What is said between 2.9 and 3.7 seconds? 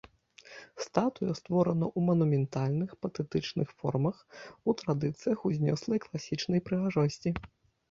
патэтычных